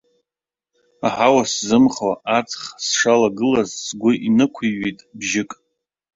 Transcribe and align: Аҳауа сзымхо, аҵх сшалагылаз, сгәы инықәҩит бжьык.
Аҳауа 1.07 1.43
сзымхо, 1.51 2.11
аҵх 2.37 2.61
сшалагылаз, 2.85 3.69
сгәы 3.85 4.11
инықәҩит 4.27 4.99
бжьык. 5.17 5.51